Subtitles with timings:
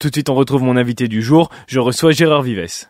[0.00, 1.50] Tout de suite, on retrouve mon invité du jour.
[1.66, 2.86] Je reçois Gérard Vives.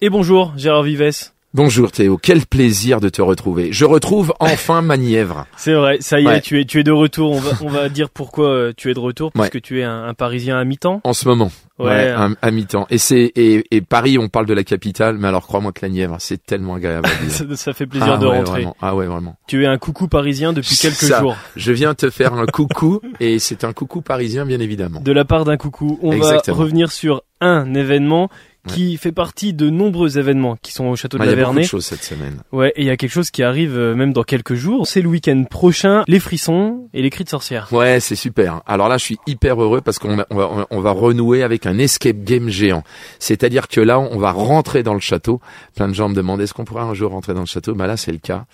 [0.00, 1.30] Et bonjour, Gérard Vives.
[1.54, 3.72] Bonjour Théo, quel plaisir de te retrouver.
[3.72, 5.46] Je retrouve enfin Manièvre.
[5.56, 7.32] C'est vrai, ça y est, tu es, tu es de retour.
[7.32, 9.50] On va, on va dire pourquoi euh, tu es de retour, parce Ouais.
[9.50, 11.00] que tu es un, un Parisien à mi-temps.
[11.04, 11.50] En ce moment.
[11.78, 12.08] Ouais.
[12.10, 12.86] à, à mi-temps.
[12.90, 15.88] Et c'est et, et Paris, on parle de la capitale, mais alors crois-moi que la
[15.88, 17.28] Nièvre, c'est tellement agréable à.
[17.30, 18.50] Ça, ça fait plaisir ah de rentrer.
[18.62, 18.76] Vraiment.
[18.82, 19.36] Ah ouais, vraiment.
[19.46, 21.20] Tu es un coucou parisien depuis quelques Ça.
[21.20, 21.36] jours.
[21.56, 25.00] Je viens te faire un coucou et c'est un coucou parisien bien évidemment.
[25.00, 26.56] De la part d'un coucou, on Exactement.
[26.58, 28.28] va revenir sur un événement
[28.68, 31.42] qui fait partie de nombreux événements qui sont au château de Ah, Il y la
[31.42, 31.66] a beaucoup de Vernée.
[31.68, 32.38] choses cette semaine.
[32.52, 34.86] Ouais, et il y a quelque chose qui arrive euh, même dans quelques jours.
[34.86, 37.68] C'est le week-end prochain, les frissons et les cris de sorcière.
[37.72, 38.62] Ouais, c'est super.
[38.66, 41.66] Alors là, je suis hyper heureux parce qu'on va, on va, on va renouer avec
[41.66, 42.82] un escape game géant.
[43.18, 45.40] C'est-à-dire que là, on va rentrer dans le château.
[45.74, 47.74] Plein de gens me demandent est-ce qu'on pourra un jour rentrer dans le château?
[47.74, 48.44] Bah là, c'est le cas.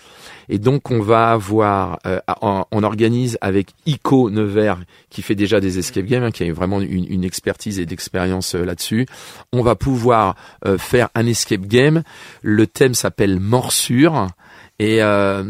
[0.49, 5.59] Et donc, on va avoir, euh, on, on organise avec Ico Nevers qui fait déjà
[5.59, 9.07] des escape games, hein, qui a vraiment une, une expertise et d'expérience euh, là-dessus.
[9.53, 12.03] On va pouvoir euh, faire un escape game.
[12.41, 14.27] Le thème s'appelle Morsure.
[14.77, 15.43] Et euh,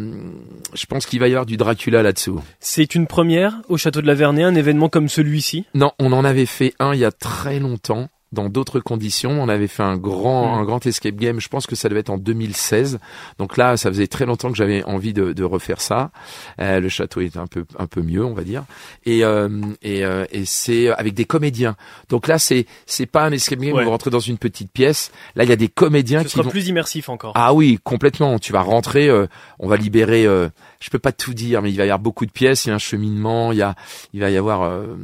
[0.73, 2.41] je pense qu'il va y avoir du Dracula là-dessous.
[2.59, 5.65] C'est une première au château de la Vernée, un événement comme celui-ci?
[5.73, 8.09] Non, on en avait fait un il y a très longtemps.
[8.31, 10.59] Dans d'autres conditions, on avait fait un grand, Mm.
[10.59, 11.39] un grand escape game.
[11.39, 12.99] Je pense que ça devait être en 2016.
[13.37, 16.11] Donc là, ça faisait très longtemps que j'avais envie de, de refaire ça.
[16.59, 18.63] Euh, le château est un peu, un peu mieux, on va dire.
[19.05, 19.47] Et euh,
[19.83, 21.75] et, euh, et c'est avec des comédiens.
[22.09, 23.81] Donc là, c'est c'est pas un escape game Ouais.
[23.81, 25.11] où vous rentrez dans une petite pièce.
[25.35, 26.49] Là, il y a des comédiens Ce qui sera vont.
[26.49, 27.31] plus immersif encore.
[27.35, 28.37] Ah oui, complètement.
[28.39, 29.27] Tu vas rentrer, euh,
[29.59, 30.25] on va libérer.
[30.79, 32.65] Je peux pas tout dire, mais il va y avoir beaucoup de pièces.
[32.65, 33.51] Il y a un cheminement.
[33.51, 33.75] Il y a,
[34.13, 34.63] il va y avoir.
[34.63, 34.95] Euh,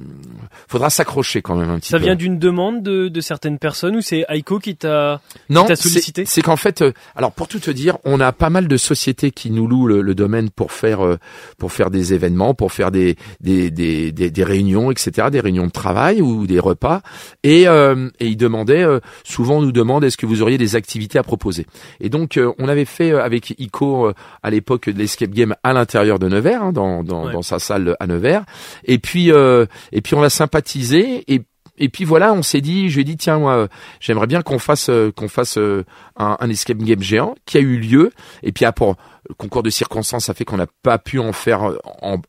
[0.67, 2.03] faudra s'accrocher quand même un petit Ça peu.
[2.05, 5.21] vient d'une demande de, de certaines personnes ou c'est Aiko qui t'a...
[5.49, 6.25] non, t'a c'est- sollicité?
[6.25, 9.31] c'est qu'en fait, euh, alors pour tout te dire, on a pas mal de sociétés
[9.31, 11.17] qui nous louent le, le domaine pour faire euh,
[11.57, 15.67] pour faire des événements, pour faire des des, des des des réunions, etc., des réunions
[15.67, 17.01] de travail ou des repas.
[17.43, 20.75] Et euh, et ils demandaient euh, souvent on nous demande est-ce que vous auriez des
[20.75, 21.65] activités à proposer?
[21.99, 24.13] Et donc euh, on avait fait avec Ico euh,
[24.43, 27.33] à l'époque de l'escape game à l'intérieur de Nevers, hein, dans dans, Ouais.
[27.33, 28.43] dans sa salle à Nevers.
[28.85, 31.41] Et puis euh, et puis on a sympathisé et
[31.77, 33.67] et puis voilà, on s'est dit, je lui ai dit tiens moi
[33.99, 35.83] j'aimerais bien qu'on fasse euh, qu'on fasse euh,
[36.17, 38.11] un, un escape game géant qui a eu lieu
[38.43, 38.91] et puis après
[39.31, 41.77] le concours de circonstances a fait qu'on n'a pas pu en faire euh,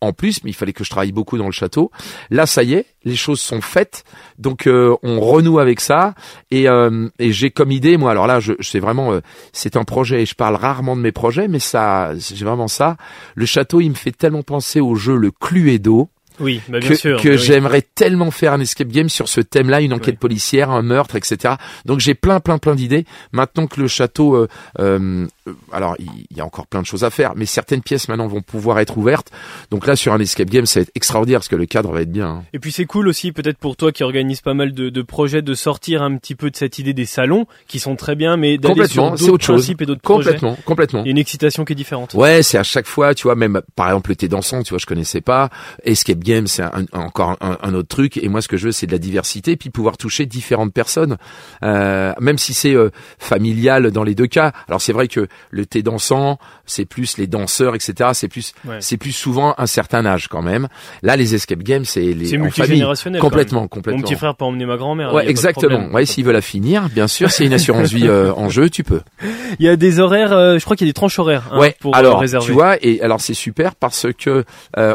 [0.00, 1.90] en, plus mais il fallait que je travaille beaucoup dans le château.
[2.30, 4.04] Là ça y est les choses sont faites.
[4.38, 6.14] Donc euh, on renoue avec ça.
[6.52, 9.20] Et, euh, et j'ai comme idée moi alors là je, sais vraiment
[9.52, 12.96] c'est un projet et je parle rarement de mes projets mais ça j'ai vraiment ça.
[13.34, 16.08] Le château il me fait tellement penser au jeu le Cluedo
[16.42, 17.20] Oui, bah bien que, sûr.
[17.22, 17.40] que bah oui.
[17.40, 21.54] j'aimerais tellement faire un escape game sur ce thème-là, une enquête policière, un meurtre, etc.
[21.86, 23.06] Donc j'ai plein, plein, plein d'idées.
[23.32, 24.48] Maintenant que le château, euh,
[24.80, 25.26] euh,
[25.72, 28.42] alors il y a encore plein de choses à faire, mais certaines pièces maintenant vont
[28.42, 29.30] pouvoir être ouvertes.
[29.70, 32.02] Donc là sur un escape game, ça va être extraordinaire parce que le cadre va
[32.02, 32.26] être bien.
[32.26, 32.44] hein.
[32.52, 35.42] Et puis c'est cool aussi peut-être pour toi qui organise pas mal de, de projets
[35.42, 38.58] de sortir un petit peu de cette idée des salons qui sont très bien mais
[38.58, 39.56] d'aller sur d'autres chose.
[39.56, 40.24] principes et d'autres projets.
[40.30, 41.00] Complètement, complètement.
[41.04, 42.14] Il y a une excitation qui est différente.
[42.14, 44.78] Ouais, c'est à chaque fois, tu vois, même par exemple le thé dansant, tu vois,
[44.78, 45.50] je connaissais pas.
[45.84, 48.16] Escape game, c'est un- encore un, un autre truc.
[48.16, 51.16] Et moi, ce que je veux, c'est de la diversité, puis pouvoir toucher différentes personnes,
[51.62, 54.52] euh, même si c'est euh, familial dans les deux cas.
[54.68, 58.10] Alors c'est vrai que le thé dansant, c'est plus les danseurs, etc.
[58.14, 58.76] C'est plus, Ouais.
[58.80, 60.68] c'est plus souvent un certain âge quand même.
[61.02, 63.20] Là, les escape games, c'est les multigénérationnel.
[63.20, 64.00] Complètement, complètement.
[64.00, 65.12] Mon petit frère peut emmener ma grand-mère.
[65.14, 65.88] Ouais, exactement.
[65.92, 68.84] Ouais, s'il veut la finir, bien sûr, c'est une assurance vie euh, en jeu, tu
[68.84, 69.00] peux.
[69.58, 71.76] Il y a des horaires, je crois qu'il y a des tranches horaires hein, ouais,
[71.80, 72.46] pour alors réserver.
[72.46, 74.44] tu vois et alors c'est super parce que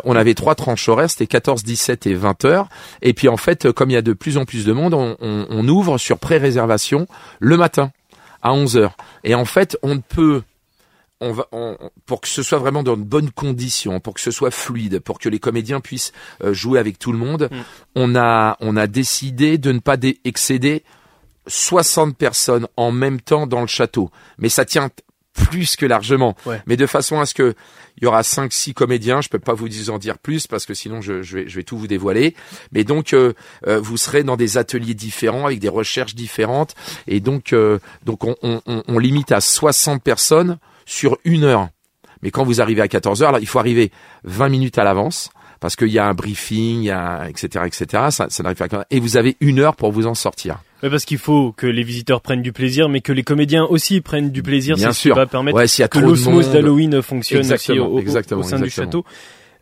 [0.03, 2.69] on avait trois tranches horaires, c'était 14, 17 et 20 heures
[3.01, 5.17] et puis en fait comme il y a de plus en plus de monde, on,
[5.19, 7.07] on- on ouvre sur pré-réservation
[7.39, 7.91] le matin
[8.41, 10.44] à 11 heures et en fait on ne peut
[11.19, 11.75] on va, on-
[12.06, 15.17] pour que ce soit vraiment dans de bonnes conditions, pour que ce soit fluide, pour
[15.17, 16.11] que les comédiens puissent
[16.44, 17.56] euh, jouer avec tout le monde, Mm.
[17.95, 20.83] on a on a décidé de ne pas excéder
[21.47, 24.11] 60 personnes en même temps dans le château.
[24.38, 24.89] Mais ça tient
[25.50, 26.36] plus que largement.
[26.45, 26.62] Ouais.
[26.66, 27.56] Mais de façon à ce que
[28.00, 29.22] il y aura cinq, six comédiens.
[29.22, 31.63] Je peux pas vous en dire plus parce que sinon je, je vais, je vais
[31.63, 32.36] tout vous dévoiler.
[32.72, 33.34] Mais donc euh,
[33.66, 36.75] euh, vous serez dans des ateliers différents avec des recherches différentes
[37.07, 41.69] et donc euh, donc on, on, on- on limite à 60 personnes sur une heure.
[42.22, 43.92] Mais quand vous arrivez à 14 heures, là, il faut arriver
[44.24, 45.30] 20 minutes à l'avance
[45.60, 47.86] parce qu'il y a un briefing, il y a etc etc.
[48.12, 48.86] Ça, ça n'arrive pas.
[48.92, 50.60] Et vous avez une heure pour vous en sortir.
[50.83, 54.00] Ouais, parce qu'il faut que les visiteurs prennent du plaisir, mais que les comédiens aussi
[54.01, 54.75] prennent du plaisir.
[54.75, 55.13] Bien sûr.
[55.15, 58.41] qui va permettre Ouais, s'il y a que l'osmose d'Halloween fonctionne aussi au, au- exactement,
[58.41, 59.03] au sein du château.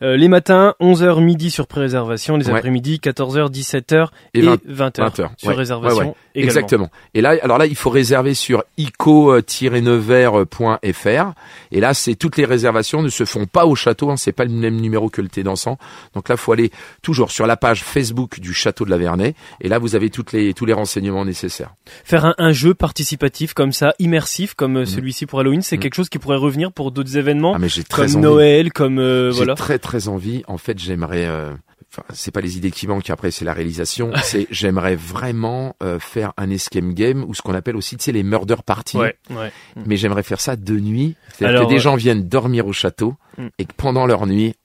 [0.01, 2.57] Euh, les matins, 11h midi sur pré-réservation, les Ouais.
[2.57, 5.56] après-midi, 14h, 17h et, Et 20h, 20h, sur ouais.
[5.56, 6.50] réservation Ouais, également.
[6.50, 6.89] Exactement.
[7.13, 11.33] Et là, alors là, il faut réserver sur ico-nevers.fr.
[11.71, 14.09] Et là, c'est toutes les réservations ne se font pas au château.
[14.12, 15.77] Hein, c'est pas le même numéro que le thé dansant.
[16.13, 16.71] Donc là, faut aller
[17.01, 19.36] toujours sur la page Facebook du château de la Vernay.
[19.62, 21.74] Et là, vous avez toutes les tous les renseignements nécessaires.
[22.03, 25.81] Faire un, un jeu participatif comme ça, immersif comme euh, celui-ci pour Halloween, c'est Mhm.
[25.81, 28.24] quelque chose qui pourrait revenir pour d'autres événements, Ah, mais j'ai très comme envie.
[28.24, 29.56] Noël, comme euh, voilà.
[29.56, 30.43] très très envie.
[30.47, 31.25] En fait, j'aimerais.
[31.25, 31.53] euh,
[31.91, 33.09] Enfin, c'est pas les idées qui manquent.
[33.09, 34.11] Après, c'est la réalisation.
[34.23, 38.11] c'est j'aimerais vraiment euh, faire un escape game ou ce qu'on appelle aussi, tu sais,
[38.11, 38.97] les murder parties.
[38.97, 39.49] Ouais, ouais.
[39.85, 41.15] mais j'aimerais faire ça de nuit.
[41.37, 43.47] C'est-à-dire que des euh, gens viennent dormir au château Mm.
[43.59, 44.55] et que pendant leur nuit,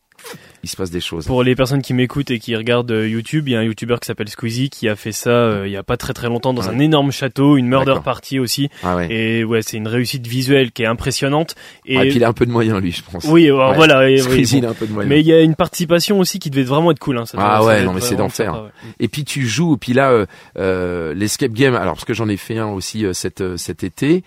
[0.63, 1.27] il se passe des choses.
[1.27, 3.97] Pour les personnes qui m'écoutent et qui regardent euh, YouTube, il y a un YouTuber
[4.01, 6.53] qui s'appelle Squeezie qui a fait ça euh, il y a pas très très longtemps
[6.55, 6.69] dans Ouais.
[6.75, 8.69] un énorme château, une murder party aussi.
[8.83, 9.09] Ah ouais.
[9.11, 11.55] Et ouais, c'est une réussite visuelle qui est impressionnante.
[11.87, 13.25] Et, Ah, et puis il a un peu de moyens, lui, je pense.
[13.25, 14.09] oui, alors voilà.
[14.11, 14.63] Et, oui, Squeezie, bon.
[14.63, 15.09] il a un peu de moyens.
[15.09, 17.17] Mais il y a une participation aussi qui devait vraiment être cool.
[17.19, 18.71] Hein, ça Ah ça ouais, doit non, mais c'est d'enfer.
[18.99, 20.27] Et puis tu joues, puis là,
[20.59, 21.75] euh, l'escape game.
[21.75, 24.23] Alors parce que j'en ai fait un aussi cet cet été,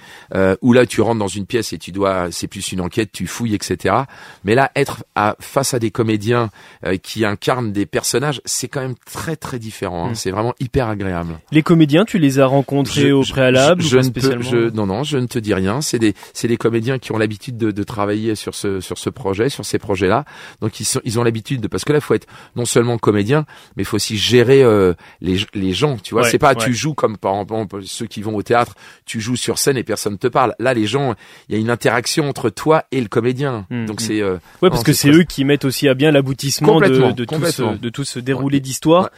[0.62, 3.28] où là tu rentres dans une pièce et tu dois, c'est plus une enquête, tu
[3.28, 3.96] fouilles, etc.
[4.44, 8.81] Mais là, être à, face à des comédiens euh, qui incarnent des personnages, c'est quand
[8.81, 10.08] même très très différent.
[10.08, 10.12] hein.
[10.12, 10.16] Mm.
[10.16, 11.40] C'est vraiment hyper agréable.
[11.52, 14.20] Les comédiens, tu les as rencontrés Je- au préalable je, ou je pas ne peux,
[14.22, 15.81] spécialement non, non, je ne te dis rien.
[15.81, 19.10] C'est des, c'est des comédiens qui ont l'habitude de, de travailler sur ce, sur ce
[19.10, 20.25] projet, sur ces projets-là.
[20.62, 22.98] Donc ils sont, ils ont l'habitude de, parce que là, il faut être non seulement
[22.98, 25.98] comédien, mais il faut aussi gérer euh, les, les gens.
[25.98, 26.64] Tu vois, Ouais, c'est pas, ouais.
[26.64, 28.75] tu joues comme par exemple ceux qui vont au théâtre,
[29.06, 30.54] tu joues sur scène et personne te parle.
[30.60, 31.16] Là, les gens,
[31.50, 33.66] il y a une interaction entre toi et le comédien.
[33.70, 34.04] Mm, Donc mm.
[34.04, 37.25] c'est, euh, Ouais, parce Non, que c'est eux qui mettent aussi à bien l'aboutissement de,
[37.25, 39.04] tout ce, de tout ce déroulé d'histoire.
[39.04, 39.10] Ouais.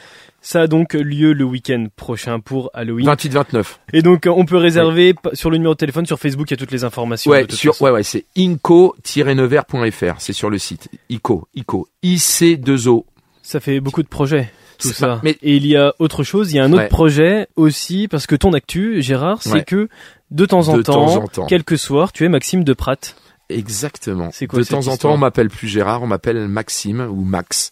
[0.42, 3.08] Ça a donc lieu le week-end prochain pour Halloween.
[3.08, 3.64] 28-29.
[3.94, 6.54] Et donc, euh, on peut réserver sur le numéro de téléphone, sur Facebook, il y
[6.54, 7.32] a toutes les informations.
[7.32, 7.86] Ouais, sur, façon.
[7.86, 10.16] ouais, ouais, c'est inco-nevers.fr.
[10.20, 10.90] C'est sur le site.
[11.10, 13.06] ICO, ICO, IC2O.
[13.42, 15.08] Ça fait beaucoup de projets, tout ça.
[15.08, 16.88] pas- mais- Et il y a autre chose, il y a un autre Ouais.
[16.90, 19.64] projet aussi, parce que ton actu, Gérard, c'est Ouais.
[19.64, 19.88] que
[20.32, 21.46] de temps en De temps, temps en temps.
[21.46, 23.16] quelques soirs, tu es Maxime de Pratt.
[23.50, 24.30] Exactement.
[24.34, 27.72] C'est quoi de temps en temps, on m'appelle plus Gérard, on m'appelle Maxime ou Max.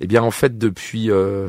[0.00, 1.48] Eh bien, en fait, depuis, euh,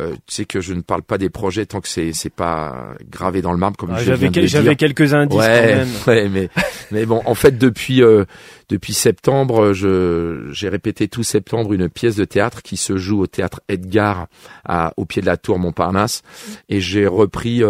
[0.00, 2.94] euh, tu sais que je ne parle pas des projets tant que c'est c'est pas
[3.10, 5.88] gravé dans le marbre comme Ah, je J'avais quel- j'avais quelques indices quand Ouais, même.
[6.06, 6.48] ouais, mais
[6.90, 8.24] mais bon, en fait, depuis euh,
[8.70, 13.26] depuis septembre, je j'ai répété tout septembre une pièce de théâtre qui se joue au
[13.26, 14.28] théâtre Edgar
[14.64, 16.22] à, au pied de la tour Montparnasse,
[16.70, 17.62] et j'ai repris.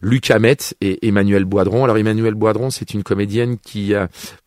[0.00, 1.84] Luc Hamet et Emmanuel Boidron.
[1.84, 3.92] Alors Emmanuel Boidron, c'est une comédienne qui,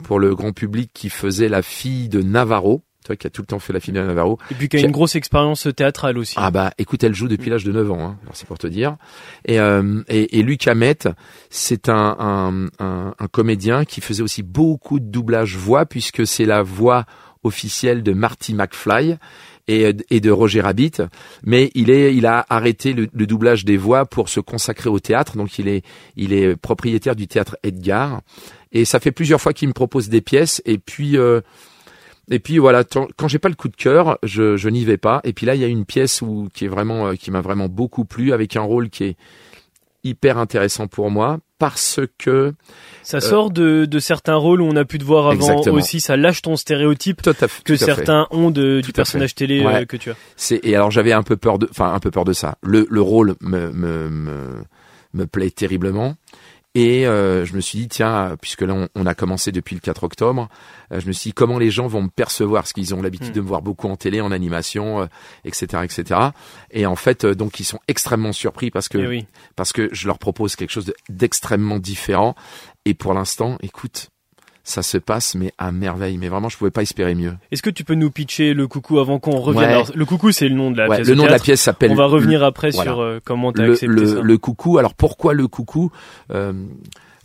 [0.03, 3.41] pour le grand public, qui faisait la fille de Navarro, tu vois, qui a tout
[3.41, 4.37] le temps fait la fille de Navarro.
[4.49, 6.35] Et puis qui a Qui a- une grosse expérience théâtrale aussi.
[6.37, 8.17] Ah bah, écoute, elle joue depuis l'âge de 9 ans, hein.
[8.23, 8.95] Alors, c'est pour te dire.
[9.45, 10.99] Et, euh, et, et Luc Hamet,
[11.49, 16.45] c'est un, un, un, un comédien qui faisait aussi beaucoup de doublage voix, puisque c'est
[16.45, 17.05] la voix
[17.43, 19.17] officielle de Marty McFly
[19.67, 20.91] et, et de Roger Rabbit,
[21.43, 24.99] mais il est, il a arrêté le, le doublage des voix pour se consacrer au
[24.99, 25.37] théâtre.
[25.37, 25.83] Donc il est,
[26.15, 28.21] il est propriétaire du théâtre Edgar,
[28.71, 30.61] et ça fait plusieurs fois qu'il me propose des pièces.
[30.65, 31.41] Et puis, euh,
[32.29, 35.21] et puis voilà, quand j'ai pas le coup de cœur, je, je n'y vais pas.
[35.23, 37.41] Et puis là, il y a une pièce où qui est vraiment, euh, qui m'a
[37.41, 39.17] vraiment beaucoup plu, avec un rôle qui est
[40.03, 41.39] hyper intéressant pour moi
[41.69, 42.53] parce que
[43.03, 45.75] Ça sort de, de certains rôles où on a pu te voir avant Exactement.
[45.77, 47.85] aussi, ça lâche ton stéréotype tout à fait, que tout à fait.
[47.85, 49.81] certains ont de, du personnage télé Ouais.
[49.81, 50.15] euh, que tu as.
[50.35, 52.55] C'est et alors j'avais un peu peur de, enfin un peu peur de ça.
[52.63, 54.37] Le, le rôle me me, me
[55.13, 56.15] me plaît terriblement.
[56.75, 59.79] Et euh, je me suis dit tiens puisque là on, on a commencé depuis le
[59.81, 60.49] 4 octobre,
[60.91, 62.63] euh, je me suis dit comment les gens vont me percevoir?
[62.63, 63.33] Parce qu'ils ont l'habitude Mm.
[63.33, 65.05] de me voir beaucoup en télé, en animation, euh,
[65.45, 66.19] etc., etc.
[66.71, 69.25] Et en fait euh, donc ils sont extrêmement surpris parce que Eh oui.
[69.55, 72.35] parce que je leur propose quelque chose de- d'extrêmement différent.
[72.85, 74.09] Et pour l'instant, écoute,
[74.63, 76.17] ça se passe mais à merveille.
[76.17, 77.33] Mais vraiment, je pouvais pas espérer mieux.
[77.51, 79.69] Est-ce que tu peux nous pitcher le coucou avant qu'on revienne Ouais.
[79.73, 81.07] Alors, Le coucou, c'est le nom de la Ouais, pièce.
[81.07, 81.91] le nom de la pièce s'appelle.
[81.91, 82.91] On va revenir après voilà.
[82.91, 84.21] sur euh, comment t'as accepté le, ça.
[84.21, 84.77] le coucou.
[84.77, 85.91] Alors pourquoi le coucou
[86.31, 86.53] Euh,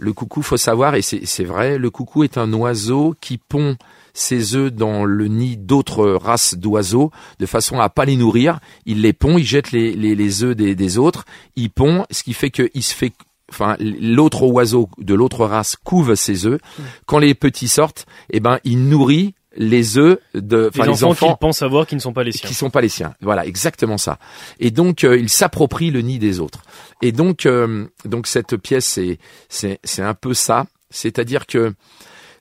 [0.00, 3.76] Le coucou, faut savoir, et c'est c'est vrai, le coucou est un oiseau qui pond
[4.14, 8.58] ses œufs dans le nid d'autres races d'oiseaux de façon à pas les nourrir.
[8.86, 11.24] Il les pond, il jette les, les, les œufs des, des autres,
[11.56, 13.12] il pond, ce qui fait qu'il se fait
[13.50, 16.60] Enfin, l'autre oiseau de l'autre race couve ses œufs.
[17.06, 21.10] Quand les petits sortent, eh ben, il nourrit les œufs de, les, enfin, les enfants,
[21.10, 22.48] enfants qu'ils pensent avoir qui ne sont pas les siens.
[22.48, 23.14] qui sont pas les siens.
[23.20, 24.18] Voilà, exactement ça.
[24.60, 26.62] Et donc euh, il s'approprie le nid des autres.
[27.02, 31.74] Et donc euh, donc cette pièce c'est c'est c'est un peu ça, c'est-à-dire que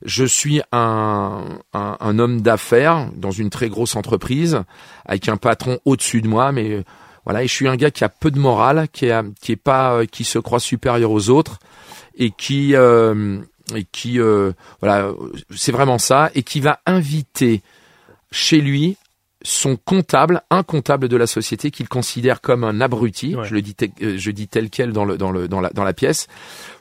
[0.04, 4.62] je suis un, un, un homme d'affaires dans une très grosse entreprise
[5.04, 6.84] avec un patron au-dessus de moi, mais euh,
[7.28, 9.56] voilà, et je suis un gars qui a peu de morale, qui est qui est
[9.56, 11.58] pas euh, qui se croit supérieur aux autres
[12.16, 13.38] et qui euh,
[13.76, 15.10] et qui euh, voilà,
[15.54, 17.60] c'est vraiment ça et qui va inviter
[18.32, 18.96] chez lui
[19.42, 23.46] son comptable, un comptable de la société qu'il considère comme un abruti, Ouais.
[23.46, 25.70] je le dis, te- euh, je dis tel quel dans, le, dans, le, dans, la,
[25.70, 26.26] dans la pièce,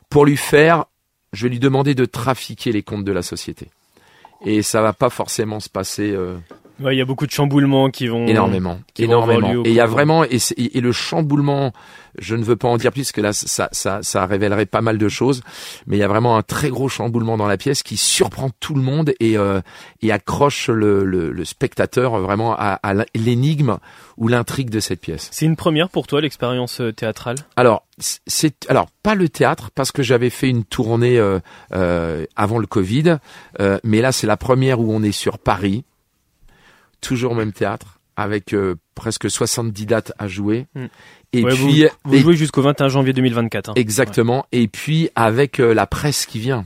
[0.09, 0.85] pour lui faire,
[1.33, 3.67] je vais lui demander de trafiquer les comptes de la société.
[4.43, 6.35] Et ça va pas forcément se passer euh,
[6.79, 9.63] Ouais, il y a beaucoup de chamboulements qui vont énormément, qui vont avoir énormément.
[9.63, 11.73] lieu Et il y a vraiment et, c'est- et, et le chamboulement,
[12.19, 14.81] je ne veux pas en dire plus parce que là ça, ça, ça révélerait pas
[14.81, 15.41] mal de choses,
[15.87, 18.75] mais il y a vraiment un très gros chamboulement dans la pièce qui surprend tout
[18.75, 19.61] le monde et euh,
[20.03, 23.77] et accroche le, le, le spectateur vraiment à, à l'énigme
[24.17, 25.29] ou l'intrigue de cette pièce.
[25.31, 27.37] C'est une première pour toi l'expérience euh, théâtrale?
[27.55, 27.85] Alors,
[28.27, 31.39] c'est alors pas le théâtre parce que j'avais fait une tournée euh,
[31.73, 33.17] euh, avant le Covid,
[33.59, 35.83] euh, mais là c'est la première où on est sur Paris,
[37.07, 40.65] toujours au même théâtre avec euh, presque 70 dates à jouer.
[40.75, 40.85] Mm.
[41.33, 43.69] Et Ouais, puis vous, vous et- jouez jusqu'au 21 janvier 2024.
[43.69, 43.73] hein.
[43.75, 44.45] exactement.
[44.51, 46.65] Et puis avec euh, la presse qui vient,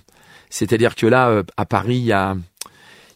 [0.50, 2.36] c'est-à-dire que là euh, à Paris il y a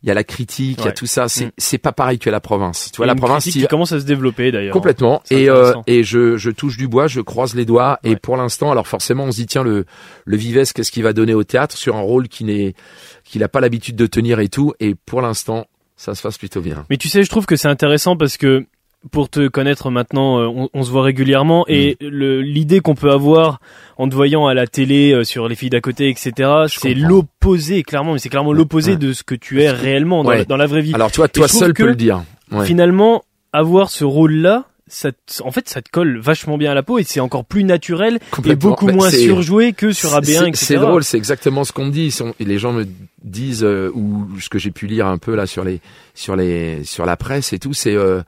[0.03, 1.27] il y a la critique, il y a tout ça.
[1.27, 1.51] C'est Mm.
[1.57, 2.91] c'est pas pareil que la province.
[2.91, 4.73] Tu vois a la une province qui commence à se développer d'ailleurs.
[4.73, 5.23] Complètement.
[5.31, 7.97] Et, euh, et je, je touche du bois, je croise les doigts.
[8.03, 9.85] Et pour l'instant, alors forcément, on se dit tiens le
[10.25, 12.75] le Vives, qu'est-ce qu'il va donner au théâtre sur un rôle qui n'est
[13.23, 14.73] qu'il n'a pas l'habitude de tenir et tout.
[14.79, 15.65] Et pour l'instant,
[15.95, 16.85] ça se passe plutôt bien.
[16.89, 18.65] Mais tu sais, je trouve que c'est intéressant parce que
[19.11, 22.07] pour te connaître maintenant, euh, on, on se voit régulièrement et Mm.
[22.41, 23.59] l'idée qu'on peut avoir
[23.97, 27.83] en te voyant à la télé, euh, sur les filles d'à côté, etc., c'est l'opposé,
[27.83, 28.97] clairement, mais c'est clairement l'opposé Ouais.
[28.97, 30.37] de ce que tu es réellement dans, Ouais.
[30.39, 30.93] la, dans la vraie vie.
[30.95, 32.23] Alors toi, toi seul peux le dire.
[32.51, 32.65] Ouais.
[32.65, 33.23] Finalement,
[33.53, 36.99] avoir ce rôle-là, ça te- en fait, ça te colle vachement bien à la peau
[36.99, 40.65] et c'est encore plus naturel et beaucoup Bah, moins surjoué que sur AB1, C'est- etc.
[40.65, 42.15] C'est drôle, c'est exactement ce qu'on me dit.
[42.39, 42.85] Les gens me
[43.23, 45.81] disent euh, ou ce que j'ai pu lire un peu là sur les
[46.13, 48.21] sur les sur la presse et tout, c'est euh,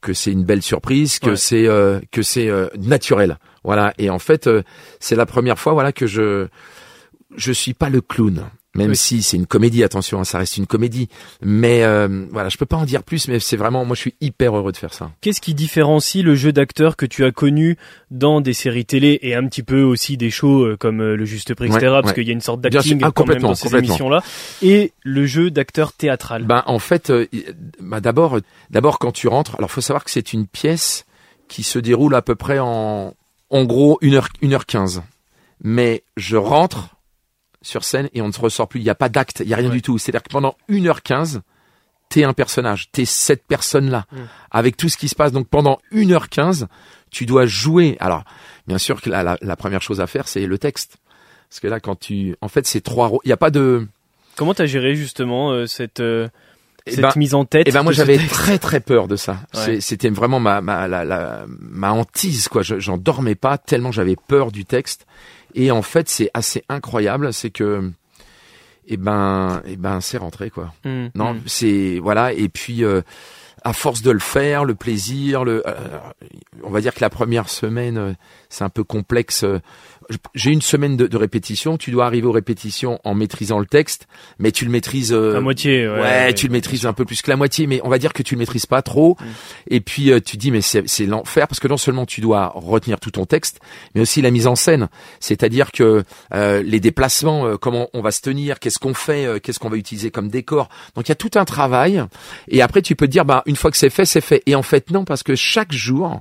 [0.00, 1.36] que c'est une belle surprise, que Ouais.
[1.36, 3.38] c'est euh, que c'est euh, naturel.
[3.64, 3.92] Voilà.
[3.98, 4.62] Et en fait, euh,
[5.00, 6.46] c'est la première fois, voilà, que je
[7.36, 8.44] je suis pas le clown.
[8.74, 8.96] Même Oui.
[8.96, 11.08] si c'est une comédie, attention, hein, ça reste une comédie.
[11.42, 14.14] Mais euh, voilà, je peux pas en dire plus, mais c'est vraiment, moi, je suis
[14.22, 15.10] hyper heureux de faire ça.
[15.20, 17.76] Qu'est-ce qui différencie le jeu d'acteur que tu as connu
[18.10, 21.24] dans des séries télé et un petit peu aussi des shows euh, comme euh, Le
[21.26, 21.80] Juste Prix, etc.
[21.80, 22.14] Ouais, parce ouais.
[22.14, 22.98] qu'il y a une sorte d'acting.
[23.02, 24.22] Ah, quand même complètement, dans ces émissions-là
[24.62, 26.44] et le jeu d'acteur théâtral.
[26.44, 27.26] Ben en fait, euh,
[27.80, 28.38] bah, d'abord,
[28.70, 31.04] d'abord quand tu rentres, alors faut savoir que c'est une pièce
[31.48, 33.14] qui se déroule à peu près en,
[33.50, 35.02] en gros une heure, une heure quinze.
[35.62, 36.96] Mais je rentre
[37.62, 38.80] sur scène et on ne se ressort plus.
[38.80, 39.74] Il n'y a pas d'acte, il y a rien Ouais.
[39.76, 39.98] du tout.
[39.98, 41.40] C'est-à-dire que pendant une heure quinze,
[42.08, 44.16] t'es un personnage, t'es cette personne-là, Mm.
[44.50, 45.32] avec tout ce qui se passe.
[45.32, 46.66] Donc pendant une heure quinze,
[47.10, 47.96] tu dois jouer.
[48.00, 48.24] Alors,
[48.66, 50.96] bien sûr que la, la, la première chose à faire, c'est le texte.
[51.48, 53.06] Parce que là, quand tu, en fait, c'est trois.
[53.08, 53.20] rôles.
[53.24, 53.86] Il n'y a pas de.
[54.36, 56.28] Comment t'as géré justement euh, cette euh,
[56.86, 59.36] Eh cette ben, mise en tête Eh ben moi j'avais très très peur de ça.
[59.54, 59.80] Ouais.
[59.82, 62.62] C'était vraiment ma ma la, la- ma hantise quoi.
[62.62, 65.06] Je- J'en dormais pas tellement j'avais peur du texte.
[65.54, 67.90] Et en fait c'est assez incroyable, c'est que
[68.86, 70.72] eh ben eh ben c'est rentré quoi.
[70.84, 71.40] Hmm, Non hmm.
[71.46, 73.02] c'est voilà et puis euh,
[73.64, 75.98] à force de le faire, le plaisir, le euh,
[76.62, 78.12] on va dire que la première semaine euh,
[78.48, 79.44] c'est un peu complexe.
[80.34, 81.76] J'ai une semaine de, de répétition.
[81.76, 84.06] Tu dois arriver aux répétitions en maîtrisant le texte,
[84.38, 85.88] mais tu le maîtrises euh, à moitié.
[85.88, 88.12] Ouais, Ouais, tu le maîtrises un peu plus que la moitié, mais on va dire
[88.12, 89.16] que tu le maîtrises pas trop.
[89.20, 89.24] Mm.
[89.68, 92.52] Et puis euh, tu dis mais c'est c'est l'enfer parce que non seulement tu dois
[92.54, 93.60] retenir tout ton texte,
[93.94, 94.88] mais aussi la mise en scène.
[95.20, 96.04] C'est-à-dire que
[96.34, 99.68] euh, les déplacements, euh, comment on va se tenir, qu'est-ce qu'on fait, euh, qu'est-ce qu'on
[99.68, 100.68] va utiliser comme décor.
[100.94, 102.04] Donc il y a tout un travail.
[102.48, 104.42] Et après tu peux te dire bah une fois que c'est fait, c'est fait.
[104.46, 106.20] Et en fait non parce que chaque jour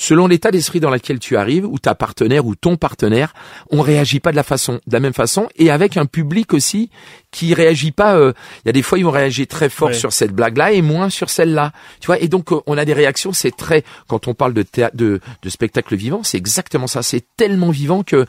[0.00, 3.34] selon l'état d'esprit dans lequel tu arrives, ou ta partenaire ou ton partenaire,
[3.70, 6.88] on réagit pas de la façon, de la même façon, et avec un public aussi
[7.32, 8.16] qui réagit pas.
[8.16, 8.32] euh,
[8.64, 9.94] Il y a des fois ils vont réagir très fort Ouais.
[9.94, 11.72] sur cette blague-là et moins sur celle-là.
[12.00, 13.32] Tu vois, et donc euh, on a des réactions.
[13.32, 14.64] C'est très quand on parle de
[14.94, 17.02] de, de spectacle vivant, c'est exactement ça.
[17.02, 18.24] C'est tellement vivant que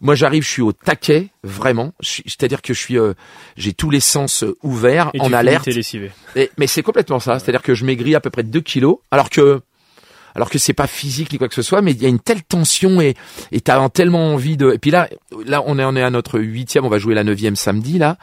[0.00, 1.92] moi j'arrive, je suis au taquet vraiment.
[2.00, 3.12] C'est-à-dire que je suis, euh,
[3.56, 5.68] j'ai tous les sens euh, ouverts, Et en alerte.
[6.34, 7.38] Et- mais c'est complètement ça.
[7.38, 9.60] C'est-à-dire que je maigris à peu près 2 kilos, alors que
[10.34, 12.20] alors que c'est pas physique ni quoi que ce soit, mais il y a une
[12.20, 13.14] telle tension et
[13.50, 14.72] et t'as tellement envie de.
[14.72, 15.08] Et puis là,
[15.46, 18.16] là on est on est à notre huitième, on va jouer la neuvième samedi là.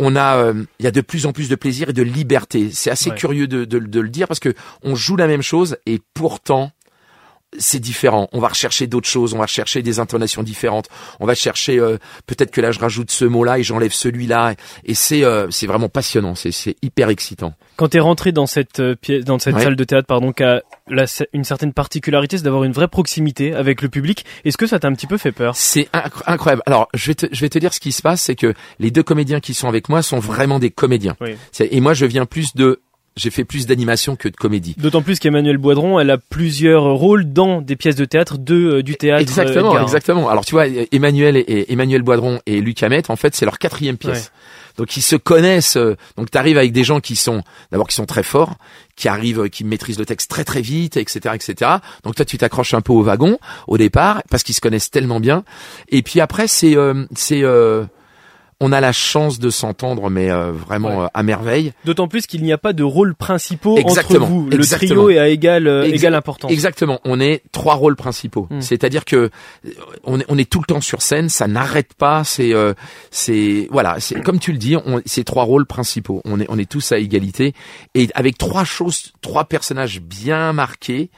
[0.00, 2.70] On a, euh, il y a de plus en plus de plaisir et de liberté.
[2.72, 3.16] C'est assez Ouais.
[3.16, 6.72] curieux de, de, de le dire parce que on joue la même chose et pourtant
[7.58, 8.28] c'est différent.
[8.32, 10.88] On va rechercher d'autres choses, on va rechercher des intonations différentes.
[11.20, 14.54] On va chercher euh, peut-être que là je rajoute ce mot-là et j'enlève celui-là.
[14.84, 16.34] Et c'est euh, c'est vraiment passionnant.
[16.34, 17.54] C'est c'est hyper excitant.
[17.76, 19.62] Quand t'es rentré dans cette euh, pièce, dans cette Ouais.
[19.64, 23.52] salle de théâtre, pardon, qui a la- une certaine particularité, c'est d'avoir une vraie proximité
[23.54, 24.24] avec le public.
[24.44, 25.56] Est-ce que ça t'a un petit peu fait peur?
[25.56, 26.62] C'est incro- incroyable.
[26.66, 28.90] Alors, je vais, te, je vais te dire ce qui se passe, c'est que les
[28.90, 31.16] deux comédiens qui sont avec moi sont vraiment des comédiens.
[31.20, 31.34] Oui.
[31.60, 32.80] Et moi, je viens plus de
[33.16, 34.74] J'ai fait plus d'animation que de comédie.
[34.76, 38.82] D'autant plus qu'Emmanuel Boidron, elle a plusieurs rôles dans des pièces de théâtre de euh,
[38.82, 39.22] du théâtre.
[39.22, 39.82] Exactement, Edgar.
[39.84, 40.28] exactement.
[40.28, 43.58] Alors tu vois, Emmanuel et, et Emmanuel Boidron et Luc Hamet, en fait, c'est leur
[43.58, 44.32] quatrième pièce.
[44.76, 45.76] Donc ils se connaissent.
[45.76, 48.56] euh, Donc tu arrives avec des gens qui sont d'abord qui sont très forts,
[48.96, 51.70] qui arrivent, qui maîtrisent le texte très très vite, etc., etc.
[52.02, 55.20] Donc toi tu t'accroches un peu au wagon au départ parce qu'ils se connaissent tellement
[55.20, 55.44] bien.
[55.90, 57.84] Et puis après c'est euh, c'est euh,
[58.60, 61.04] on a la chance de s'entendre, mais euh, vraiment Ouais.
[61.04, 61.72] euh, à merveille.
[61.84, 64.48] D'autant plus qu'il n'y a pas de rôles principaux Exactement, entre vous.
[64.50, 64.88] Le exactement.
[65.04, 66.50] trio est à égal euh, Exa- égale importance.
[66.52, 67.00] Exactement.
[67.04, 68.46] On est trois rôles principaux.
[68.50, 68.60] Hmm.
[68.60, 69.70] C'est-à-dire que euh,
[70.04, 72.24] on est, on est tout le temps sur scène, ça n'arrête pas.
[72.24, 72.74] C'est, euh,
[73.10, 76.20] c'est, voilà, c'est comme tu le dis, c'est trois rôles principaux.
[76.24, 77.54] On est, on est tous à égalité
[77.94, 81.10] et avec trois choses, trois personnages bien marqués,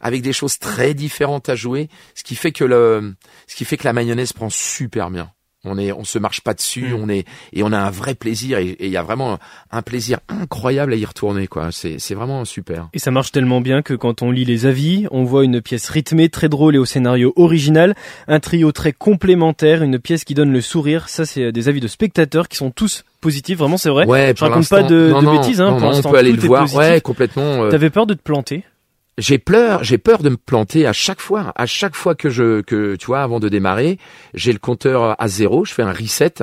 [0.00, 3.14] avec des choses très différentes à jouer, ce qui fait que le,
[3.46, 5.30] ce qui fait que la mayonnaise prend super bien.
[5.64, 7.00] On est, on se marche pas dessus, Hmm.
[7.02, 9.38] on est et on a un vrai plaisir et il y a vraiment
[9.70, 11.68] un plaisir incroyable à y retourner quoi.
[11.70, 12.88] C'est, c'est vraiment super.
[12.94, 15.88] Et ça marche tellement bien que quand on lit les avis, on voit une pièce
[15.90, 17.94] rythmée, très drôle et au scénario original,
[18.26, 21.08] un trio très complémentaire, une pièce qui donne le sourire.
[21.10, 23.58] Ça, c'est des avis de spectateurs qui sont tous positifs.
[23.58, 24.06] Vraiment, c'est vrai.
[24.06, 26.16] Ouais, Je raconte pas de- non, de non, bêtises, hein, non, pour non, on peut
[26.16, 26.62] aller le voir.
[26.62, 26.78] positif.
[26.80, 27.64] Ouais, complètement.
[27.64, 28.64] euh, T'avais peur de te planter?
[29.20, 31.52] J'ai peur, j'ai peur de me planter à chaque fois.
[31.54, 33.98] À chaque fois que je, que tu vois, avant de démarrer,
[34.34, 36.34] j'ai le compteur à zéro, je fais un reset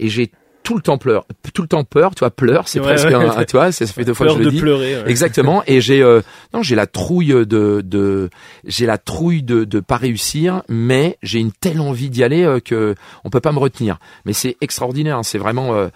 [0.00, 0.32] et j'ai
[0.64, 2.14] tout le temps peur, tout le temps peur.
[2.14, 3.14] Tu vois, pleure, c'est Ouais, presque ouais.
[3.14, 4.60] un, tu vois, ça fait deux fois Peur que je de le dis.
[4.60, 4.94] pleurer.
[5.02, 5.10] ouais.
[5.10, 5.64] Exactement.
[5.66, 6.20] Et j'ai euh,
[6.54, 8.30] non, j'ai la trouille de de
[8.64, 12.60] j'ai la trouille de de pas réussir, mais j'ai une telle envie d'y aller euh,
[12.60, 13.98] que on peut pas me retenir.
[14.24, 15.18] Mais c'est extraordinaire.
[15.18, 15.74] hein, C'est vraiment.
[15.74, 15.88] euh,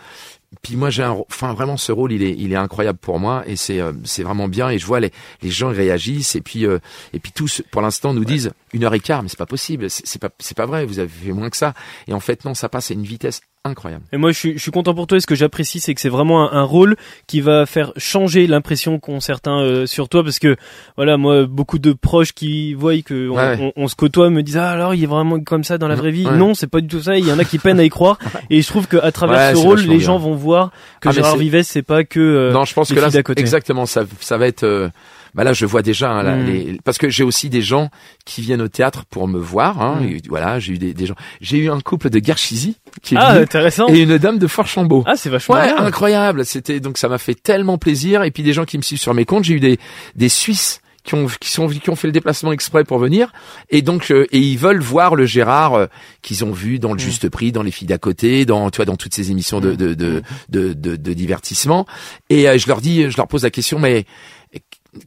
[0.60, 3.42] puis moi j'ai un, enfin vraiment ce rôle il est il est incroyable pour moi
[3.46, 6.66] et c'est euh, c'est vraiment bien et je vois les les gens réagissent et puis
[6.66, 6.78] euh,
[7.12, 9.90] et puis tous pour l'instant nous disent une heure et quart mais c'est pas possible
[9.90, 11.74] c'est c'est pas c'est pas vrai vous avez fait moins que ça.
[12.08, 14.04] Et en fait non ça passe à une vitesse incroyable.
[14.12, 15.18] Et moi, je suis, je suis content pour toi.
[15.18, 16.96] Et ce que j'apprécie, c'est que c'est vraiment un, un rôle
[17.26, 20.56] qui va faire changer l'impression qu'ont certains euh, sur toi, parce que
[20.96, 23.58] voilà, moi, beaucoup de proches qui voient que on, Ouais.
[23.76, 25.94] on- on se côtoie me disent ah alors il est vraiment comme ça dans la
[25.96, 26.26] vraie vie?
[26.26, 26.36] Ouais.
[26.36, 27.16] Non, c'est pas du tout ça.
[27.18, 28.18] Il y en a qui peinent à y croire.
[28.50, 29.98] Et je trouve qu'à travers ce rôle, les bien.
[29.98, 30.70] gens vont voir
[31.00, 33.40] que Ah, Gérard c'est- Vives, c'est pas que euh, non je pense que là côté.
[33.40, 34.88] exactement ça ça va être euh,
[35.36, 36.46] bah là, je vois déjà hein, là, Mm.
[36.46, 37.90] les, parce que j'ai aussi des gens
[38.24, 39.80] qui viennent au théâtre pour me voir.
[39.80, 40.04] Hein, Mm.
[40.06, 41.14] et voilà, j'ai eu des, des gens.
[41.40, 43.86] J'ai eu un couple de Garchizy qui est ah venu intéressant.
[43.88, 45.04] et une dame de Forchambault.
[45.06, 46.44] Ah c'est vachement Ouais, incroyable.
[46.44, 48.24] C'était donc ça m'a fait tellement plaisir.
[48.24, 49.78] Et puis des gens qui me suivent sur mes comptes, j'ai eu des
[50.16, 53.32] des Suisses qui ont qui sont qui ont fait le déplacement exprès pour venir.
[53.70, 55.86] Et donc euh, et ils veulent voir le Gérard euh,
[56.22, 56.98] qu'ils ont vu dans le Mm.
[56.98, 59.74] Juste Prix, dans les filles d'à côté, dans tu vois dans toutes ces émissions de
[59.76, 61.86] de de de, de, de divertissement.
[62.30, 64.04] Et euh, je leur dis, je leur pose la question, mais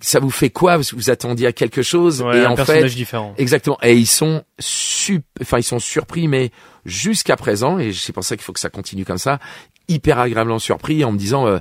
[0.01, 0.77] ça vous fait quoi?
[0.77, 3.33] Vous vous attendiez à quelque chose Ouais, Et un en fait, personnage différent.
[3.37, 3.77] Exactement.
[3.81, 5.23] Et ils sont sup...
[5.41, 6.51] enfin ils sont surpris, mais
[6.85, 9.39] jusqu'à présent, et c'est pour ça qu'il faut que ça continue comme ça,
[9.87, 11.59] hyper agréablement surpris en me disant euh,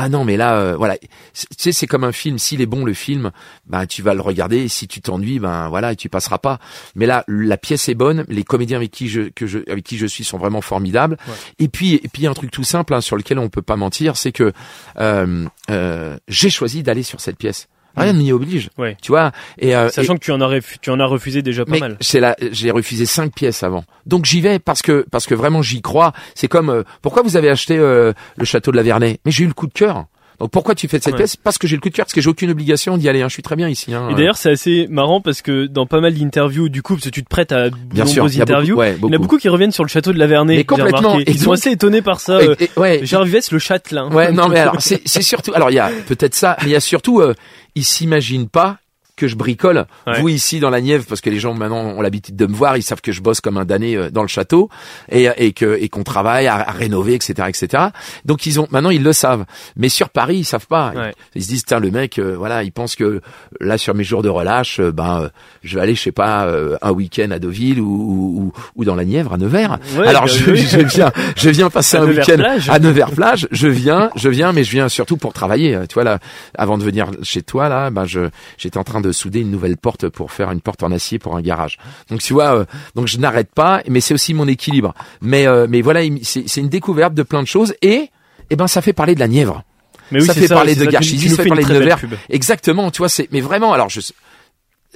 [0.00, 0.96] ah non mais là euh, voilà.
[1.32, 2.38] C'est- tu sais c'est comme un film.
[2.38, 3.32] S'il est bon le film
[3.66, 4.58] ben tu vas le regarder.
[4.58, 6.60] Et si tu t'ennuies ben voilà tu passeras pas.
[6.94, 8.24] Mais là la pièce est bonne.
[8.28, 11.16] Les comédiens avec qui je que je avec qui je suis sont vraiment formidables.
[11.26, 11.34] Ouais.
[11.58, 14.16] et puis et puis un truc tout simple hein, sur lequel on peut pas mentir
[14.16, 14.52] c'est que
[15.00, 18.96] euh, euh, j'ai choisi d'aller sur cette pièce rien ne m'y oblige Ouais.
[19.02, 21.72] tu vois et euh, Sachant que tu en as tu en as refusé déjà pas
[21.72, 21.96] mais mal.
[22.00, 23.84] c'est la, j'ai refusé cinq pièces avant.
[24.06, 26.12] Donc j'y vais parce que parce que vraiment j'y crois.
[26.34, 29.44] C'est comme euh, pourquoi vous avez acheté euh, le château de la Vernay Mais j'ai
[29.44, 30.06] eu le coup de cœur.
[30.40, 31.18] Donc pourquoi tu fais cette Ouais.
[31.18, 31.36] pièce?
[31.36, 33.22] Parce que j'ai le coup de cœur, parce que j'ai aucune obligation d'y aller.
[33.22, 33.28] hein.
[33.28, 33.92] Je suis très bien ici.
[33.92, 34.08] Hein.
[34.10, 37.10] Et d'ailleurs, c'est assez marrant parce que dans pas mal d'interviews du coup, parce que
[37.10, 39.48] tu te prêtes à bien sûr, nombreuses beaucoup, interviews, il y en a beaucoup qui
[39.48, 40.64] reviennent sur le château de la Vernay.
[40.64, 41.18] Complètement.
[41.18, 42.34] Et Ils sont assez étonnés par ça.
[42.38, 44.10] euh, Et- et- ouais, le châtelain.
[44.12, 45.52] Ouais, non, mais alors c'est c'est surtout.
[45.54, 47.20] Alors il y a peut-être ça, mais il y a surtout.
[47.20, 47.34] Euh,
[47.74, 48.78] ils s'imaginent pas
[49.18, 49.86] que je bricole.
[50.06, 50.20] Ouais.
[50.20, 52.76] Vous ici dans la Nièvre, parce que les gens maintenant ont l'habitude de me voir,
[52.76, 54.70] ils savent que je bosse comme un damné euh, dans le château
[55.10, 57.84] et et que et qu'on travaille à, à rénover, etc., etc.
[58.24, 59.44] Donc ils ont maintenant ils le savent.
[59.76, 60.92] Mais sur Paris, ils savent pas.
[60.94, 61.14] Ouais.
[61.34, 63.20] Ils, se disent tiens le mec, euh, voilà, il pense que
[63.60, 65.28] là sur mes jours de relâche, euh, ben euh,
[65.62, 68.94] je vais aller, je sais pas, euh, un week-end à Deauville ou, ou, ou, dans
[68.94, 69.78] la Nièvre à Nevers.
[69.96, 73.48] Ouais, Alors bah je, je viens, je viens passer un week-end à Nevers-Plage.
[73.50, 75.78] Je viens, je viens, mais je viens surtout pour travailler.
[75.88, 76.18] Tu vois là,
[76.56, 79.76] avant de venir chez toi là, ben je j'étais en train de souder une nouvelle
[79.76, 81.78] porte pour faire une porte en acier pour un garage.
[82.10, 84.94] Donc tu vois, euh, donc je n'arrête pas, mais c'est aussi mon équilibre.
[85.20, 88.10] Mais euh, mais voilà, il- c'est une découverte de plein de choses et
[88.50, 89.62] eh ben ça fait parler de la Nièvre.
[90.10, 91.98] Mais oui, ça fait parler de nous ça fait parler de Nevers.
[92.30, 94.00] Exactement, tu vois, c'est mais vraiment alors je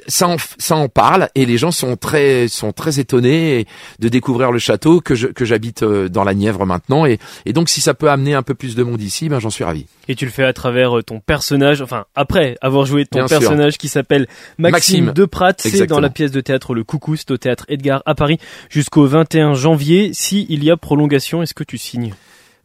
[0.07, 3.67] ça en, ça en parle et les gens sont très sont très étonnés
[3.99, 7.53] de découvrir le château que je que j'habite euh, dans la Nièvre maintenant et et
[7.53, 9.87] donc si ça peut amener un peu plus de monde ici, ben j'en suis ravi.
[10.09, 13.29] Et tu le fais à travers euh, ton personnage, enfin après avoir joué ton Bien
[13.29, 13.38] sûr.
[13.38, 14.27] personnage qui s'appelle
[14.59, 15.12] Maxime, Maxime.
[15.12, 18.38] Deprat, c'est dans la pièce de théâtre Le Coucou, c'est au théâtre Edgar à Paris
[18.69, 20.11] jusqu'au 21 janvier.
[20.12, 22.15] Si il y a prolongation, est-ce que tu signes?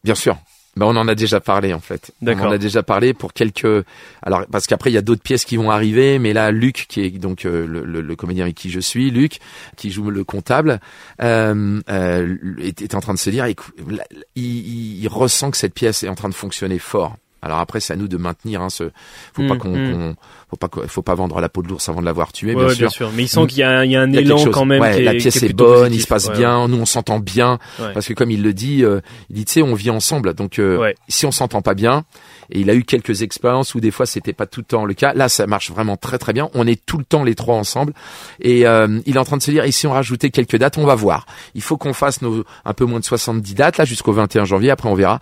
[0.03, 0.37] Bien sûr.
[0.77, 2.11] Ben, on en a déjà parlé en fait.
[2.33, 3.85] On en a déjà parlé pour quelques.
[4.21, 7.01] Alors parce qu'après il y a d'autres pièces qui vont arriver, mais là Luc qui
[7.01, 9.39] est donc euh, le, le- le comédien avec qui je suis, Luc
[9.75, 10.79] qui joue le comptable,
[11.21, 14.03] euh, euh, est, est en train de se dire, écoute, là,
[14.35, 17.15] il, il- il ressent que cette pièce est en train de fonctionner fort.
[17.41, 18.61] Alors après c'est à nous de maintenir.
[18.61, 18.89] Hein, ce,
[19.33, 19.91] faut pas Mm, qu'on, mm.
[19.93, 20.15] qu'on-
[20.49, 22.85] faut pas, faut pas vendre la peau de l'ours avant de l'avoir tué, Ouais, bien
[22.85, 23.11] ouais, sûr.
[23.15, 24.51] Mais il sent qu'il y a, un- y a un Il y a quelque élan
[24.51, 24.81] quand même.
[24.81, 25.99] Ouais, qui est, la qui pièce est, bonne, positif.
[25.99, 27.93] il se passe Ouais, bien, nous on s'entend bien, Ouais.
[27.93, 30.57] parce que comme il le dit, euh, il dit tu sais on vit ensemble, donc
[30.59, 30.95] euh, Ouais.
[31.09, 32.05] si on s'entend pas bien,
[32.49, 34.93] et il a eu quelques expériences où des fois c'était pas tout le temps le
[34.93, 37.55] cas, là ça marche vraiment très très bien, on est tout le temps les trois
[37.55, 37.93] ensemble,
[38.39, 40.77] et euh, il est en train de se dire et si on rajoutait quelques dates,
[40.77, 43.83] on va voir, il faut qu'on fasse nos un peu moins de 70 dates là
[43.85, 45.19] jusqu'au 21 janvier, après on verra.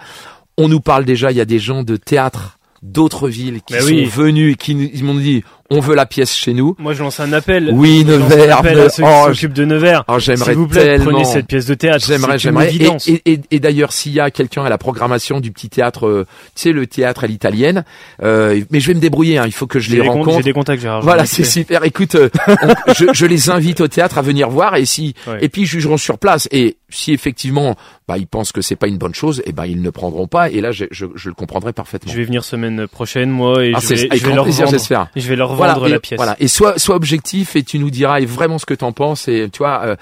[0.58, 3.80] On nous parle déjà, il y a des gens de théâtre d'autres villes qui Mais
[3.82, 4.06] sont oui.
[4.06, 6.76] venus et qui nous- ils m'ont dit on veut la pièce chez nous.
[6.78, 7.72] Moi, je lance un appel.
[7.74, 10.04] Oui, Je lance un Nevers, appel à ceux oh, qui s'occupent de Nevers.
[10.08, 11.06] Oh, j'aimerais S'il vous plaît, tellement.
[11.12, 12.06] prenez cette pièce de théâtre.
[12.08, 12.74] J'aimerais, j'aimerais.
[12.76, 16.06] Et, et, et, et d'ailleurs, s'il y a quelqu'un à la programmation du petit théâtre,
[16.08, 16.26] euh,
[16.56, 17.84] tu sais, le théâtre à l'italienne,
[18.24, 19.38] euh, mais je vais me débrouiller.
[19.40, 20.38] Hein, il faut que je J'ai les des, comptes- rencontre.
[20.38, 21.02] j'ai des contacts, Gérard.
[21.02, 21.84] Voilà, c'est super.
[21.84, 25.38] Écoute, euh, on- je, je les invite au théâtre à venir voir et si Ouais.
[25.42, 26.48] et puis ils jugeront sur place.
[26.52, 27.76] Et si effectivement,
[28.08, 30.50] bah ils pensent que c'est pas une bonne chose, et ben ils ne prendront pas.
[30.52, 32.12] Et là, je, je, je le comprendrai parfaitement.
[32.12, 34.44] Je vais venir semaine prochaine, moi, et Ah, je vais, avec je vais grand leur
[34.46, 34.78] plaisir, vendre.
[34.78, 35.08] j'espère.
[35.16, 36.18] Je vais leur Voilà, et, la pièce.
[36.18, 36.36] voilà.
[36.40, 39.60] Et sois, sois objectif et tu nous diras vraiment ce que t'en penses et tu
[39.60, 39.96] vois, euh,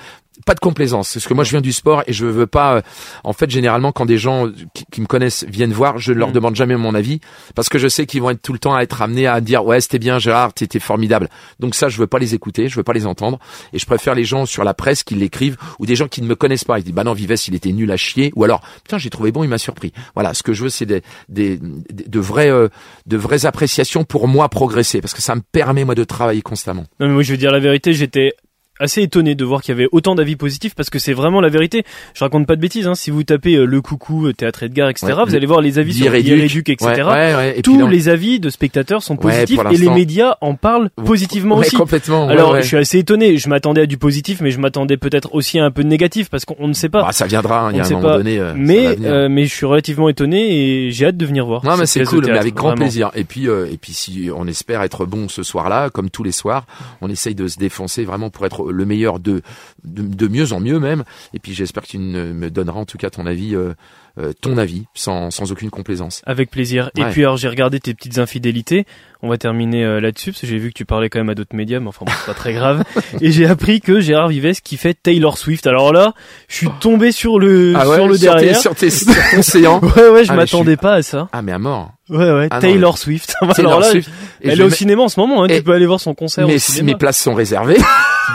[0.45, 1.13] pas de complaisance.
[1.13, 2.75] Parce que moi, je viens du sport et je veux pas.
[2.77, 2.81] euh,
[3.23, 6.29] en fait, généralement, quand des gens qui, qui me connaissent viennent voir, je ne leur
[6.29, 6.33] Mm.
[6.33, 7.19] demande jamais mon avis
[7.55, 9.63] parce que je sais qu'ils vont être tout le temps à être amenés à dire
[9.65, 11.29] ouais, c'était bien, Gérard, t'étais formidable.
[11.59, 13.39] Donc ça, je veux pas les écouter, je veux pas les entendre
[13.73, 16.27] et je préfère les gens sur la presse qui l'écrivent ou des gens qui ne
[16.27, 16.79] me connaissent pas.
[16.79, 19.31] Ils disent bah non, Vives, il était nul à chier ou alors putain, j'ai trouvé
[19.31, 19.93] bon, il m'a surpris.
[20.15, 22.67] Voilà, ce que je veux, c'est des, des, des- de vraies euh,
[23.05, 26.85] de vraies appréciations pour moi progresser parce que ça me permet moi de travailler constamment.
[26.99, 28.33] Non, mais moi, je vais dire la vérité, j'étais
[28.79, 31.49] assez étonné de voir qu'il y avait autant d'avis positifs parce que c'est vraiment la
[31.49, 31.83] vérité.
[32.13, 32.95] Je raconte pas de bêtises, hein.
[32.95, 35.61] Si vous tapez euh, le coucou, euh, théâtre Edgar, etc., Ouais, vous le- allez voir
[35.61, 36.87] les avis sur Diréduc, etc.
[36.89, 37.49] Ouais, ouais, ouais.
[37.51, 40.55] Et puis Tous là, on- les avis de spectateurs sont positifs et les médias en
[40.55, 41.75] parlent positivement aussi.
[41.75, 42.27] complètement.
[42.29, 43.37] Alors, je suis assez étonné.
[43.37, 46.29] Je m'attendais à du positif, mais je m'attendais peut-être aussi à un peu de négatif
[46.29, 47.03] parce qu'on on ne sait pas.
[47.03, 47.67] Bah, ça viendra.
[47.67, 48.17] hein, Il y a un moment pas.
[48.17, 48.39] donné.
[48.39, 51.63] euh, mais euh, mais je suis relativement étonné et j'ai hâte de venir voir.
[51.65, 52.81] Non mais c'est cool, mais avec grand vraiment.
[52.85, 53.11] plaisir.
[53.15, 56.31] Et puis euh, et puis si on espère être bon ce soir-là, comme tous les
[56.31, 56.65] soirs,
[57.01, 59.41] on essaye de se défoncer vraiment pour être le meilleur de
[59.83, 61.03] de, de mieux en mieux même.
[61.33, 63.73] Et puis j'espère que tu ne- me donneras en tout cas ton avis, euh,
[64.19, 66.21] euh, ton avis, sans sans aucune complaisance.
[66.25, 66.89] Avec plaisir.
[66.97, 68.85] Et puis alors j'ai regardé tes petites infidélités.
[69.25, 71.35] On va terminer euh, là-dessus parce que j'ai vu que tu parlais quand même à
[71.35, 72.83] d'autres médias, mais enfin bon, c'est pas très grave.
[73.21, 75.65] Et j'ai appris que Gérard Vives qui fait Taylor Swift.
[75.65, 76.13] Alors là,
[76.49, 78.59] je suis tombé sur le sur le Ah sur tes, derrière.
[78.59, 79.79] sur tes sur ton séant.
[79.95, 81.29] Ouais ouais, je Ah, m'attendais pas à ça.
[81.31, 81.91] Ah mais à mort.
[82.09, 83.35] Ouais ouais, Ah non, Taylor Swift.
[83.55, 84.09] Taylor alors là, Swift.
[84.43, 85.43] Elle est au cinéma en ce moment.
[85.43, 86.91] Hein, tu peux aller voir son concert mais au cinéma.
[86.91, 87.77] mes places sont réservées.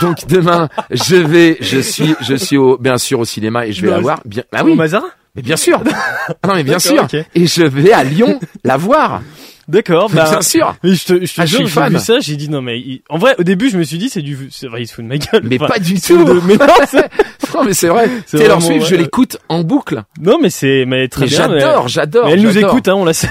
[0.01, 3.83] Donc demain, je vais, je suis, je suis au, bien sûr au cinéma et je
[3.83, 4.20] vais la voir.
[4.24, 5.81] Bien, ah Au oui, Mazarin mais bien sûr.
[6.46, 7.07] Non mais bien sûr.
[7.35, 9.22] Et je vais à Lyon la voir.
[9.68, 10.09] D'accord.
[10.11, 10.74] Bah, bien sûr.
[10.83, 13.03] mais je te, je te Ah, jure, j'ai vu ça, j'ai dit non mais il-
[13.11, 15.05] en vrai au début je me suis dit c'est du c'est vrai il se fout
[15.05, 15.42] de ma gueule.
[15.44, 16.24] Mais Enfin, pas du tout.
[16.24, 17.11] de- mais non, c'est-
[17.55, 18.09] Non mais c'est vrai.
[18.31, 20.03] Taylor Swift, je l'écoute en boucle.
[20.22, 21.48] non mais c'est mais très Mais bien.
[21.48, 22.27] mais- j'adore, j'adore.
[22.27, 23.29] mais elle nous écoute hein, on la sait.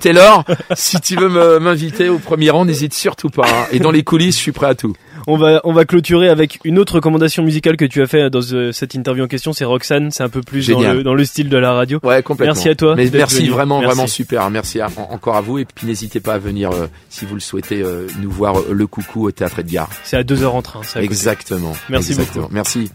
[0.00, 3.44] Taylor, si tu veux m'inviter au premier rang, n'hésite surtout pas.
[3.46, 3.66] hein.
[3.72, 4.94] Et dans les coulisses, je suis prêt à tout.
[5.26, 8.40] On va on va clôturer avec une autre recommandation musicale que tu as fait dans
[8.52, 11.24] euh, cette interview en question, c'est Roxane, c'est un peu plus dans le, dans le
[11.24, 11.98] style de la radio.
[12.02, 12.54] Ouais, complètement.
[12.54, 13.50] Merci à toi Mais merci venu.
[13.50, 13.94] vraiment, Merci.
[13.94, 14.50] vraiment super.
[14.50, 15.58] Merci à- en- encore à vous.
[15.58, 18.86] Et puis n'hésitez pas à venir euh, si vous le souhaitez euh, nous voir le
[18.86, 19.88] coucou au théâtre Edgar.
[20.04, 20.80] C'est à deux heures en train.
[20.80, 21.04] côté.
[21.04, 21.72] Exactement.
[21.88, 22.48] Merci Exactement.
[22.50, 22.90] Merci.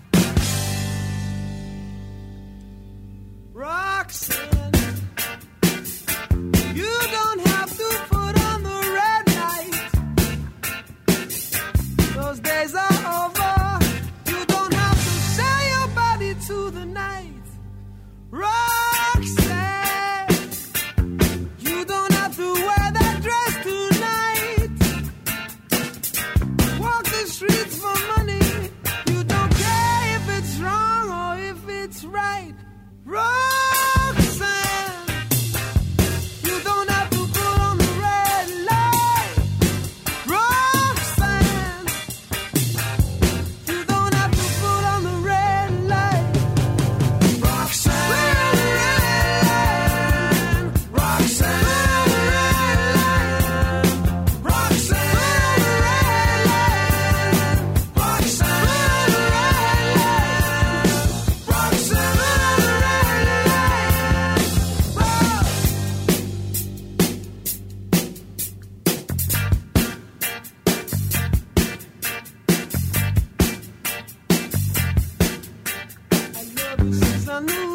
[77.35, 77.74] I knew